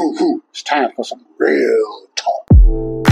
[0.00, 3.07] It's time for some real talk.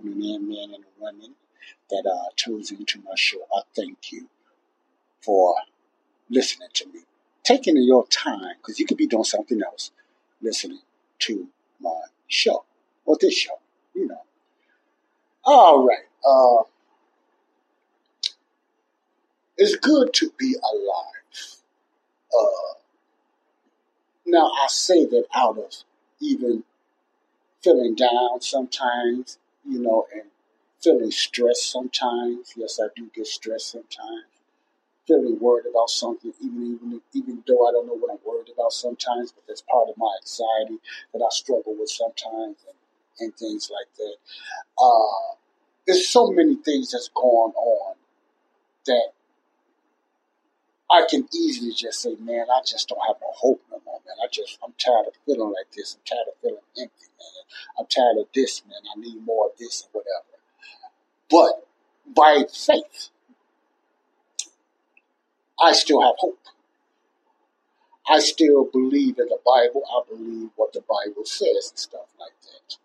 [0.00, 1.34] In, men and women
[1.90, 3.38] that uh, tunes into my show.
[3.54, 4.28] I thank you
[5.20, 5.54] for
[6.30, 7.00] listening to me,
[7.44, 9.90] taking your time, because you could be doing something else,
[10.40, 10.80] listening
[11.20, 11.48] to
[11.80, 12.64] my show
[13.04, 13.58] or this show,
[13.94, 14.22] you know.
[15.44, 16.06] All right.
[16.26, 16.64] Uh,
[19.56, 21.58] it's good to be alive.
[22.32, 22.74] Uh,
[24.26, 25.72] now, I say that out of
[26.20, 26.64] even
[27.62, 30.30] feeling down sometimes, you know, and
[30.82, 32.52] feeling stressed sometimes.
[32.56, 34.26] Yes, I do get stressed sometimes.
[35.08, 38.72] Feeling worried about something, even even even though I don't know what I'm worried about
[38.72, 40.80] sometimes, but that's part of my anxiety
[41.12, 42.78] that I struggle with sometimes, and,
[43.20, 44.16] and things like that.
[44.80, 45.36] Uh,
[45.86, 47.96] there's so many things that's going on
[48.86, 49.08] that
[50.92, 54.14] I can easily just say, man, I just don't have no hope no more, man.
[54.22, 55.96] I just, I'm tired of feeling like this.
[55.96, 57.44] I'm tired of feeling empty, man.
[57.78, 58.78] I'm tired of this, man.
[58.94, 60.32] I need more of this and whatever.
[61.30, 61.66] But
[62.14, 63.08] by faith,
[65.58, 66.38] I still have hope.
[68.06, 69.82] I still believe in the Bible.
[69.88, 72.76] I believe what the Bible says and stuff like that.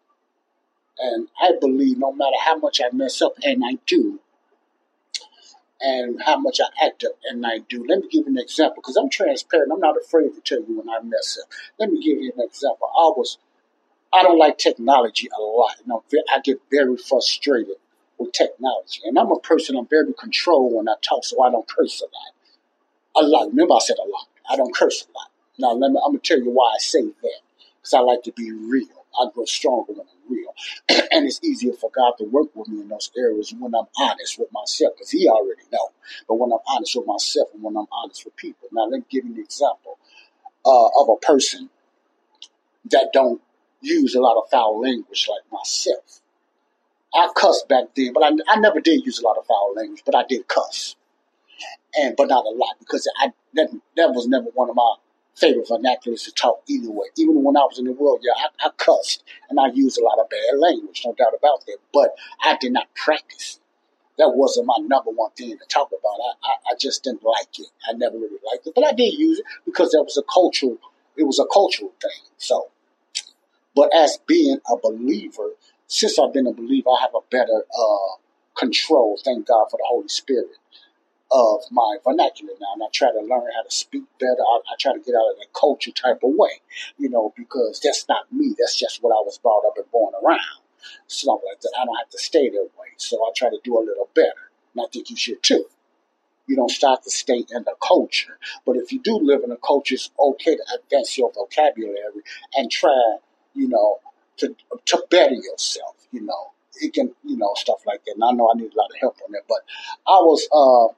[1.00, 4.20] And I believe no matter how much I mess up, and I do,
[5.82, 7.86] and how much I act up and I do.
[7.88, 9.72] Let me give you an example because I'm transparent.
[9.72, 11.50] I'm not afraid to tell you when I mess up.
[11.80, 12.88] Let me give you an example.
[12.88, 13.38] I was,
[14.14, 15.76] I don't like technology a lot.
[15.82, 17.76] You know, I get very frustrated
[18.18, 19.78] with technology, and I'm a person.
[19.78, 23.24] I'm very controlled when I talk, so I don't curse a lot.
[23.24, 23.50] A lot.
[23.50, 24.28] Remember, I said a lot.
[24.50, 25.30] I don't curse a lot.
[25.60, 26.00] Now, let me.
[26.04, 27.40] I'm gonna tell you why I say that
[27.78, 28.97] because I like to be real.
[29.20, 30.54] I grow stronger when I'm real.
[31.12, 34.40] and it's easier for God to work with me in those areas when I'm honest
[34.40, 35.90] with myself, because He already know.
[36.28, 38.70] But when I'm honest with myself and when I'm honest with people.
[38.72, 39.98] Now, let me give you an example
[40.66, 41.70] uh, of a person
[42.92, 43.42] that don't
[43.82, 46.22] use a lot of foul language like myself.
[47.14, 50.04] I cussed back then, but I, I never did use a lot of foul language,
[50.06, 50.96] but I did cuss.
[51.96, 54.96] And but not a lot because I that, that was never one of my
[55.38, 57.08] favorite vernaculars to talk either way.
[57.16, 60.04] Even when I was in the world, yeah, I, I cussed and I used a
[60.04, 61.78] lot of bad language, no doubt about that.
[61.94, 63.60] But I did not practice.
[64.18, 66.20] That wasn't my number one thing to talk about.
[66.20, 67.68] I, I, I just didn't like it.
[67.88, 70.78] I never really liked it, but I did use it because that was a cultural.
[71.16, 72.26] It was a cultural thing.
[72.38, 72.70] So,
[73.76, 75.52] but as being a believer,
[75.86, 78.18] since I've been a believer, I have a better uh,
[78.58, 79.20] control.
[79.24, 80.48] Thank God for the Holy Spirit
[81.32, 84.40] of my vernacular now, and I try to learn how to speak better.
[84.40, 86.62] I, I, try to get out of the culture type of way,
[86.98, 88.56] you know, because that's not me.
[88.58, 90.62] That's just what I was brought up and born around.
[91.08, 91.74] Something like that.
[91.80, 94.52] I don't have to stay that way, so I try to do a little better.
[94.74, 95.66] And I think you should too.
[96.48, 99.58] You don't start to stay in the culture, but if you do live in a
[99.58, 102.24] culture, it's okay to advance your vocabulary
[102.56, 103.18] and try,
[103.54, 104.00] you know,
[104.38, 105.96] to to better yourself.
[106.12, 108.14] You know, it can, you know, stuff like that.
[108.14, 109.60] And I know I need a lot of help on that, but
[110.08, 110.48] I was.
[110.54, 110.94] uh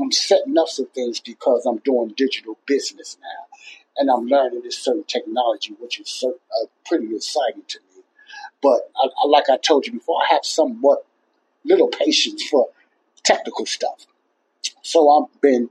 [0.00, 3.58] I'm setting up some things because I'm doing digital business now,
[3.96, 8.02] and I'm learning this certain technology, which is certain, uh, pretty exciting to me.
[8.62, 11.04] But I, I, like I told you before, I have somewhat
[11.64, 12.68] little patience for
[13.22, 14.06] technical stuff.
[14.82, 15.70] So I've been,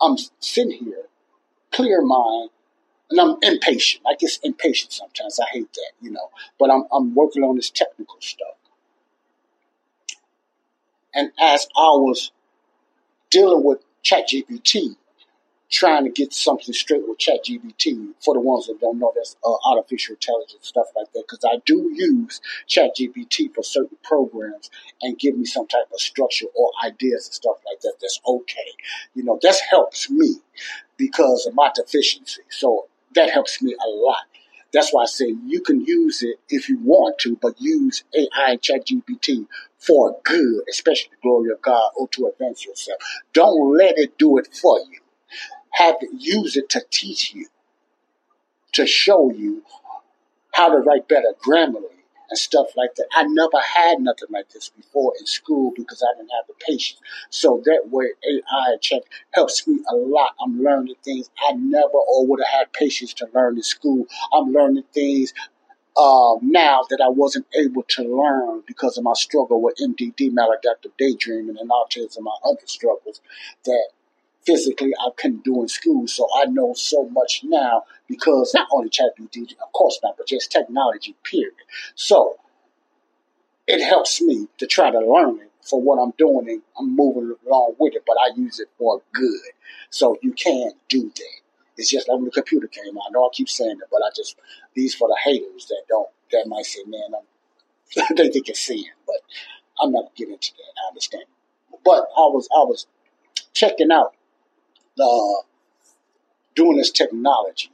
[0.00, 1.06] I'm sitting here,
[1.70, 2.50] clear mind,
[3.10, 4.02] and I'm impatient.
[4.06, 5.38] I get impatient sometimes.
[5.38, 6.30] I hate that, you know.
[6.58, 8.56] But I'm I'm working on this technical stuff.
[11.14, 12.32] And as was
[13.32, 14.96] dealing with ChatGPT,
[15.70, 18.10] trying to get something straight with ChatGPT.
[18.22, 21.24] For the ones that don't know, that's uh, artificial intelligence stuff like that.
[21.28, 24.70] Because I do use ChatGPT for certain programs
[25.00, 27.94] and give me some type of structure or ideas and stuff like that.
[28.00, 28.72] That's okay.
[29.14, 30.36] You know, that helps me
[30.98, 32.42] because of my deficiency.
[32.50, 34.24] So that helps me a lot.
[34.72, 38.56] That's why I say you can use it if you want to, but use AI
[38.56, 39.46] ChatGPT
[39.86, 42.98] for good, especially the glory of God or to advance yourself.
[43.32, 45.00] Don't let it do it for you
[45.72, 47.46] have it, use it to teach you,
[48.72, 49.62] to show you
[50.54, 51.88] how to write better grammarly
[52.30, 53.06] and stuff like that.
[53.14, 57.00] I never had nothing like this before in school because I didn't have the patience.
[57.30, 59.02] So that way AI check
[59.32, 60.34] helps me a lot.
[60.44, 64.06] I'm learning things I never or would have had patience to learn in school.
[64.34, 65.32] I'm learning things
[65.96, 70.92] uh, now that I wasn't able to learn because of my struggle with MDD, maladaptive
[70.98, 73.20] daydreaming, and autism, and my other struggles
[73.64, 73.88] that
[74.44, 76.06] physically I couldn't do in school.
[76.06, 80.50] So I know so much now because not only ChatGPT, of course not, but just
[80.50, 81.54] technology, period.
[81.94, 82.36] So
[83.66, 87.36] it helps me to try to learn it for what I'm doing and I'm moving
[87.46, 89.40] along with it, but I use it for good.
[89.90, 91.41] So you can do that.
[91.82, 93.02] It's just like when the computer came out.
[93.08, 94.36] I know I keep saying it, but I just,
[94.72, 98.84] these for the haters that don't, that might say, man, I'm, they think it's sin,
[99.04, 99.16] but
[99.82, 100.82] I'm not getting into that.
[100.84, 101.24] I understand.
[101.84, 102.86] But I was, I was
[103.52, 104.14] checking out
[105.00, 105.42] uh,
[106.54, 107.72] doing this technology.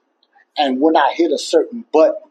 [0.57, 2.31] And when I hit a certain button,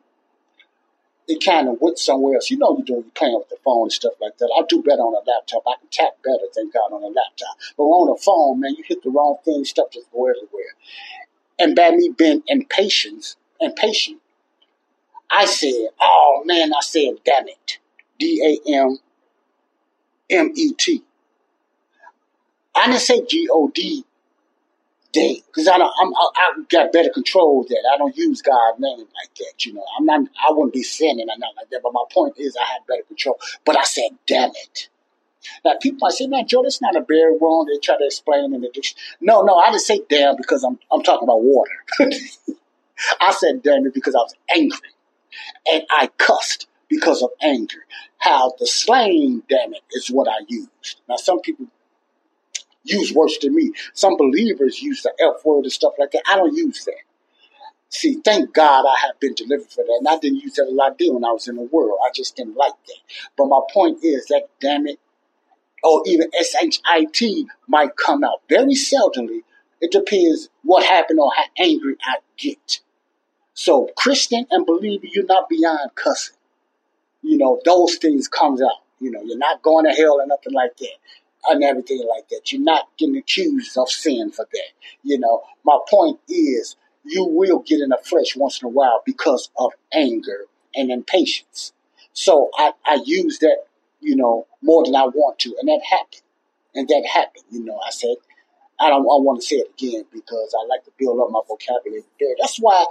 [1.28, 2.50] it kind of went somewhere else.
[2.50, 4.52] You know, you're doing, you're playing with the phone and stuff like that.
[4.58, 5.62] I do better on a laptop.
[5.68, 7.56] I can tap better, thank God, on a laptop.
[7.78, 10.74] But on a phone, man, you hit the wrong thing, stuff just go everywhere.
[11.60, 14.22] And by me being impatient, impatient,
[15.32, 17.80] I said, oh man, I said, damn it.
[18.20, 18.98] D A M
[20.30, 21.04] M E T.
[22.76, 24.06] I didn't say G O D
[25.12, 27.84] day because I don't, I'm, I, I got better control of that.
[27.94, 29.66] I don't use God's name like that.
[29.66, 31.82] You know, I'm not, I wouldn't be sinning or nothing like that.
[31.84, 33.40] But my point is, I have better control.
[33.66, 34.90] But I said, damn it.
[35.64, 37.66] Now people might say, man, Joe, that's not a bare wrong.
[37.66, 39.04] They try to explain in the dictionary.
[39.22, 41.72] No, no, I didn't say dam because I'm, I'm talking about water.
[43.22, 44.90] I said damn it because I was angry.
[45.72, 47.86] And I cussed because of anger.
[48.18, 51.02] How the slang, damn it, is what I used.
[51.08, 51.68] Now, some people
[52.84, 53.72] use worse than me.
[53.94, 56.24] Some believers use the F word and stuff like that.
[56.30, 56.94] I don't use that.
[57.90, 59.98] See, thank God I have been delivered for that.
[60.00, 62.00] And I didn't use that a lot then when I was in the world.
[62.06, 63.00] I just didn't like that.
[63.38, 65.00] But my point is that, damn it,
[65.88, 69.44] or even S-H-I-T might come out very seldomly.
[69.80, 72.82] It depends what happened or how angry I get.
[73.54, 76.36] So Christian and believer, you're not beyond cussing.
[77.22, 78.84] You know, those things comes out.
[79.00, 80.96] You know, you're not going to hell or nothing like that
[81.50, 82.52] and everything like that.
[82.52, 84.70] You're not getting accused of sin for that.
[85.04, 86.76] You know, my point is
[87.06, 91.72] you will get in the flesh once in a while because of anger and impatience.
[92.12, 93.60] So I, I use that,
[94.00, 96.22] you know, more than I want to, and that happened.
[96.76, 97.80] And that happened, you know.
[97.86, 98.16] I said,
[98.80, 101.42] I don't I want to say it again because I like to build up my
[101.48, 102.36] vocabulary there.
[102.40, 102.86] That's why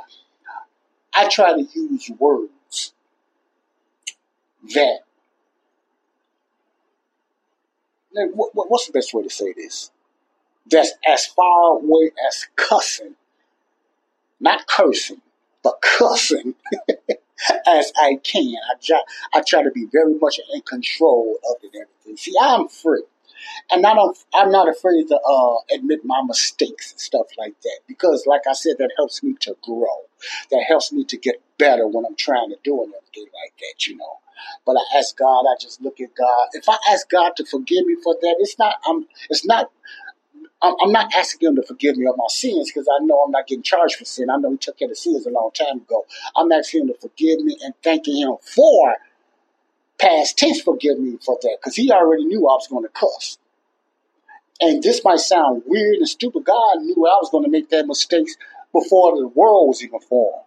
[1.14, 2.93] I try to use words
[4.75, 5.00] that
[8.34, 9.91] what, what's the best way to say this?
[10.69, 13.15] That's as far away as cussing,
[14.41, 15.20] not cursing,
[15.63, 16.55] but cussing
[17.66, 18.55] as I can.
[18.70, 19.00] I try,
[19.34, 22.16] I try to be very much in control of it everything.
[22.16, 23.02] See, I'm free.
[23.70, 27.81] And I don't, I'm not afraid to uh, admit my mistakes and stuff like that
[27.86, 30.06] because, like I said, that helps me to grow.
[30.50, 33.96] That helps me to get better when I'm trying to do anything like that, you
[33.96, 34.19] know.
[34.64, 36.48] But I ask God, I just look at God.
[36.52, 39.70] If I ask God to forgive me for that, it's not, I'm, it's not,
[40.63, 43.46] I'm not asking him to forgive me of my sins because I know I'm not
[43.46, 44.31] getting charged for sin.
[44.31, 46.06] I know he took care of sins a long time ago.
[46.34, 48.96] I'm asking him to forgive me and thanking him for
[49.98, 53.39] past tense forgive me for that because he already knew I was going to cuss.
[54.60, 56.44] And this might sound weird and stupid.
[56.44, 58.29] God knew I was going to make that mistake
[58.72, 60.44] before the world was even formed.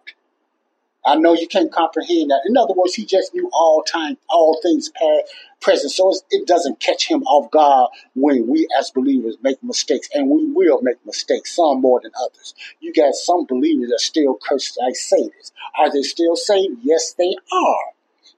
[1.04, 2.42] I know you can't comprehend that.
[2.46, 5.92] In other words, he just knew all time, all things past, present.
[5.92, 10.44] So it doesn't catch him off guard when we as believers make mistakes, and we
[10.46, 12.54] will make mistakes, some more than others.
[12.80, 15.52] You got some believers that still curse like Satanists.
[15.78, 16.80] Are they still saved?
[16.82, 17.84] Yes, they are,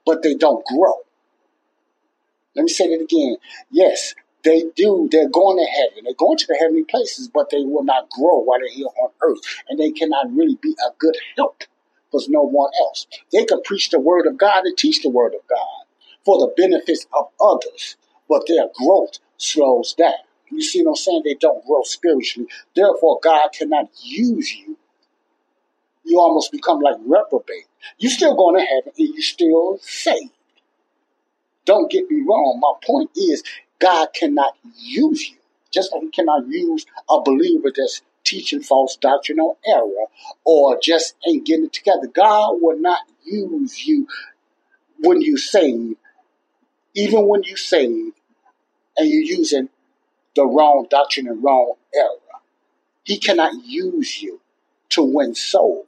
[0.05, 0.93] but they don't grow.
[2.55, 3.37] Let me say that again.
[3.71, 5.09] Yes, they do.
[5.11, 6.05] They're going to heaven.
[6.05, 9.09] They're going to the heavenly places, but they will not grow while they're here on
[9.21, 11.63] earth, and they cannot really be a good help
[12.13, 13.07] was no one else.
[13.31, 15.85] They could preach the word of God and teach the word of God
[16.25, 17.97] for the benefits of others,
[18.29, 20.13] but their growth slows down.
[20.51, 21.21] You see what I'm saying?
[21.25, 22.47] They don't grow spiritually.
[22.75, 24.77] Therefore, God cannot use you.
[26.05, 27.65] You almost become like reprobate.
[27.97, 30.31] You still going to heaven and you still saved.
[31.65, 32.59] Don't get me wrong.
[32.59, 33.43] My point is
[33.79, 35.37] God cannot use you.
[35.71, 38.01] Just like he cannot use a believer that's
[38.33, 40.07] teaching false doctrinal error
[40.43, 42.07] or just ain't getting it together.
[42.07, 44.07] God will not use you
[44.99, 45.95] when you save,
[46.95, 48.13] even when you save
[48.97, 49.69] and you're using
[50.35, 52.39] the wrong doctrine and wrong error.
[53.03, 54.39] He cannot use you
[54.93, 55.85] to win souls.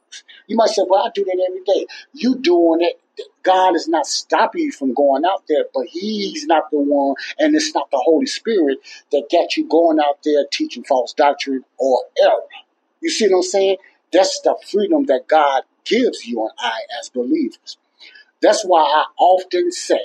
[0.48, 1.88] You might say, well, I do that every day.
[2.14, 3.00] You doing it.
[3.44, 7.56] God is not stopping you from going out there, but He's not the one, and
[7.56, 8.80] it's not the Holy Spirit
[9.12, 12.44] that got you going out there teaching false doctrine or error.
[13.02, 13.78] You see what I'm saying?
[14.12, 17.78] That's the freedom that God gives you and I as believers.
[18.42, 20.02] That's why I often say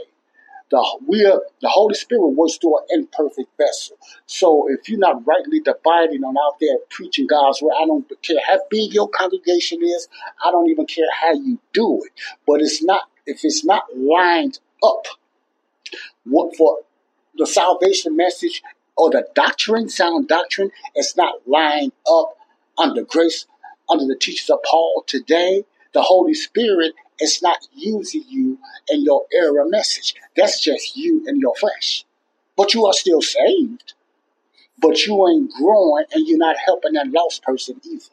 [0.70, 3.96] the we are, the Holy Spirit works through an imperfect vessel.
[4.26, 8.38] So if you're not rightly dividing on out there preaching God's word, I don't care
[8.46, 10.08] how big your congregation is.
[10.44, 12.12] I don't even care how you do it.
[12.46, 15.06] But it's not if it's not lined up
[16.24, 16.78] what for
[17.36, 18.62] the salvation message
[18.96, 22.36] or the doctrine, sound doctrine, it's not lined up
[22.78, 23.46] under grace,
[23.88, 25.64] under the teachings of Paul today.
[25.92, 28.58] The Holy Spirit it's not using you
[28.88, 30.14] in your error message.
[30.36, 32.04] That's just you and your flesh.
[32.56, 33.94] But you are still saved.
[34.78, 38.04] But you ain't growing and you're not helping that lost person either.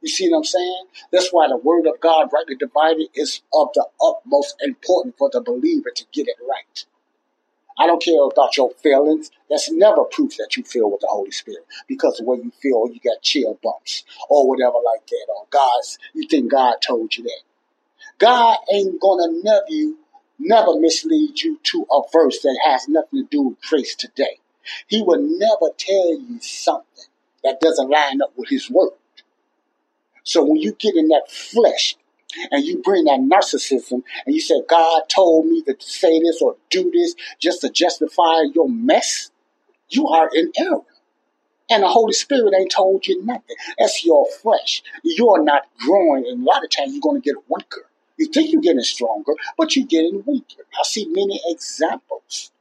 [0.00, 0.84] You see what I'm saying?
[1.12, 5.40] That's why the word of God, rightly divided, is of the utmost importance for the
[5.40, 6.84] believer to get it right.
[7.78, 9.30] I don't care about your feelings.
[9.48, 11.66] That's never proof that you feel with the Holy Spirit.
[11.88, 15.26] Because way you feel, you got chill bumps or whatever like that.
[15.36, 17.42] Or God's, you think God told you that.
[18.22, 19.98] God ain't gonna never you
[20.38, 24.38] never mislead you to a verse that has nothing to do with grace today.
[24.86, 27.06] He will never tell you something
[27.42, 28.92] that doesn't line up with his word.
[30.22, 31.96] So when you get in that flesh
[32.52, 36.54] and you bring that narcissism and you say, God told me to say this or
[36.70, 39.32] do this just to justify your mess,
[39.88, 40.82] you are in error.
[41.68, 43.56] And the Holy Spirit ain't told you nothing.
[43.78, 44.82] That's your flesh.
[45.02, 47.88] You're not growing, and a lot of times you're going to get weaker.
[48.18, 50.64] You think you're getting stronger, but you're getting weaker.
[50.74, 52.52] I see many examples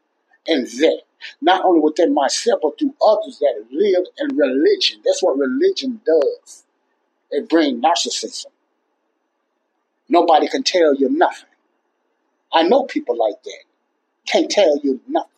[0.45, 1.01] in that.
[1.41, 5.01] Not only within myself, but through others that live in religion.
[5.05, 6.63] That's what religion does.
[7.29, 8.47] It brings narcissism.
[10.09, 11.47] Nobody can tell you nothing.
[12.51, 13.63] I know people like that.
[14.27, 15.29] Can't tell you nothing.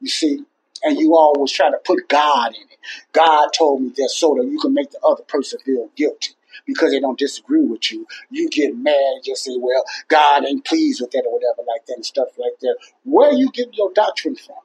[0.00, 0.44] You see?
[0.82, 2.78] And you always try to put God in it.
[3.12, 6.34] God told me that so that you can make the other person feel guilty
[6.66, 10.64] because they don't disagree with you, you get mad and just say, well, God ain't
[10.64, 12.76] pleased with that or whatever like that and stuff like that.
[13.04, 14.56] Where you get your doctrine from?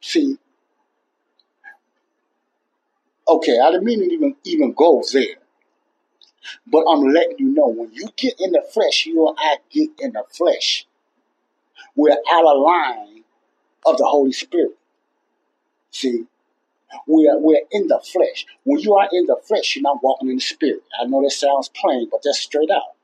[0.00, 0.38] See,
[3.28, 5.36] okay, I didn't mean to even, even go there.
[6.66, 9.90] But I'm letting you know when you get in the flesh, you and I get
[9.98, 10.86] in the flesh.
[11.96, 13.24] We're out of line
[13.84, 14.76] of the Holy Spirit.
[15.90, 16.26] See,
[17.06, 18.46] we are, we're in the flesh.
[18.64, 20.82] When you are in the flesh, you're not walking in the spirit.
[21.00, 22.94] I know that sounds plain, but that's straight out.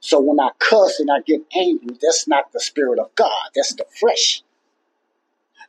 [0.00, 3.50] So when I cuss and I get angry, that's not the spirit of God.
[3.54, 4.42] That's the flesh.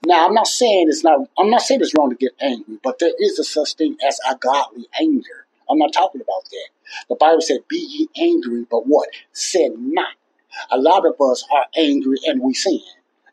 [0.05, 1.19] Now I'm not saying it's not.
[1.38, 4.19] I'm not saying it's wrong to get angry, but there is a such thing as
[4.29, 5.45] a godly anger.
[5.69, 6.69] I'm not talking about that.
[7.09, 9.09] The Bible said, "Be ye angry, but what?
[9.33, 10.15] Sin not."
[10.71, 12.81] A lot of us are angry and we sin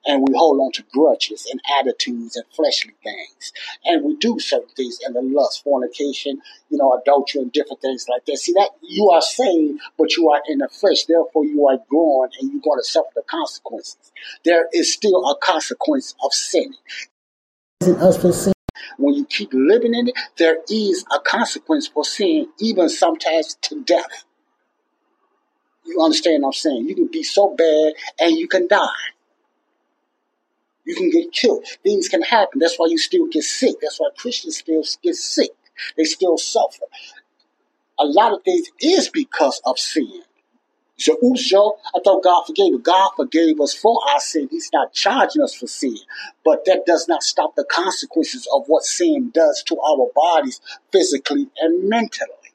[0.07, 3.53] and we hold on to grudges and attitudes and fleshly things.
[3.85, 8.07] And we do certain things in the lust, fornication, you know, adultery and different things
[8.09, 8.39] like that.
[8.39, 11.05] See that you are saved, but you are in the flesh.
[11.05, 14.13] Therefore, you are growing and you're going to suffer the consequences.
[14.45, 16.73] There is still a consequence of sinning.
[17.83, 18.53] Sin.
[18.99, 23.83] When you keep living in it, there is a consequence for sin, even sometimes to
[23.83, 24.25] death.
[25.85, 26.89] You understand what I'm saying?
[26.89, 29.16] You can be so bad and you can die.
[30.87, 31.67] You can get killed.
[31.83, 32.61] Things can happen.
[32.61, 33.77] That's why you still get sick.
[33.83, 35.51] That's why Christians still get sick.
[35.97, 36.85] They still suffer.
[37.99, 40.23] A lot of things is because of sin.
[40.99, 42.79] So, I thought God forgave you.
[42.79, 44.49] God forgave us for our sin.
[44.51, 45.97] He's not charging us for sin.
[46.45, 50.61] But that does not stop the consequences of what sin does to our bodies
[50.93, 52.46] physically and mentally.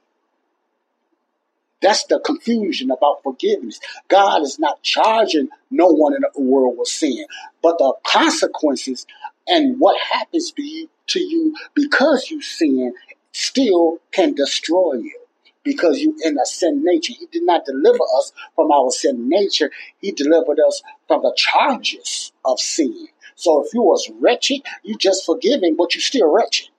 [1.81, 3.79] That's the confusion about forgiveness.
[4.07, 7.25] God is not charging no one in the world with sin,
[7.61, 9.05] but the consequences
[9.47, 12.93] and what happens to you, to you because you sin
[13.33, 15.17] still can destroy you
[15.63, 17.13] because you in a sin nature.
[17.17, 19.71] He did not deliver us from our sin nature.
[19.99, 23.07] He delivered us from the charges of sin.
[23.35, 26.69] So if you was wretched, you just forgiven, but you still wretched.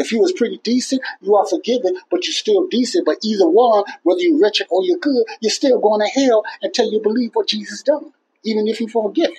[0.00, 3.04] If you was pretty decent, you are forgiven, but you're still decent.
[3.04, 6.90] But either one, whether you're wretched or you're good, you're still going to hell until
[6.90, 9.36] you believe what Jesus done, even if you forgiven.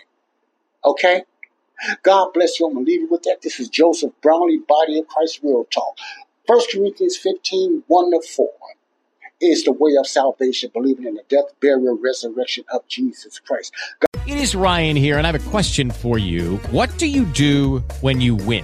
[0.85, 1.23] Okay?
[2.03, 2.67] God bless you.
[2.67, 3.41] I'm going to leave you with that.
[3.41, 5.97] This is Joseph Brownlee, Body of Christ Real Talk.
[6.45, 8.47] 1 Corinthians 15, 1 to 4
[9.41, 13.73] is the way of salvation, believing in the death, burial, resurrection of Jesus Christ.
[13.99, 16.57] God- it is Ryan here, and I have a question for you.
[16.69, 18.63] What do you do when you win?